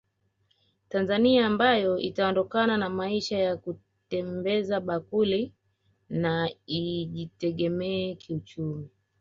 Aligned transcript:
Tanzania 0.89 1.47
ambayo 1.47 1.97
itaondokana 1.99 2.77
na 2.77 2.89
maisha 2.89 3.37
ya 3.39 3.57
kutembeza 3.57 4.79
bakuli 4.79 5.53
bali 6.09 6.57
ijitegemee 6.65 8.15
kiuchumi 8.15 8.89